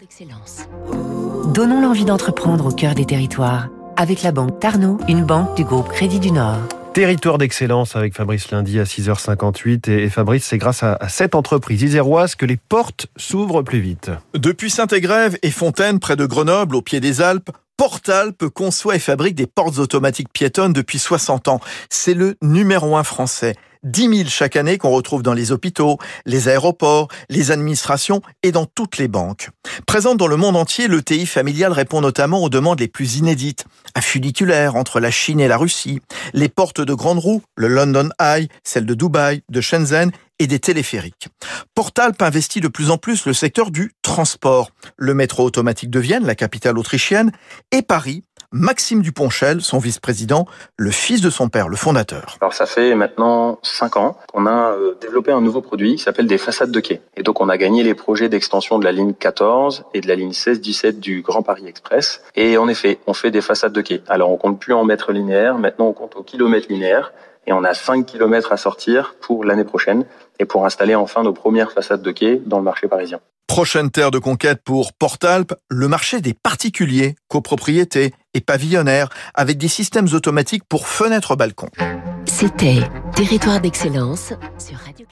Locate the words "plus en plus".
42.68-43.24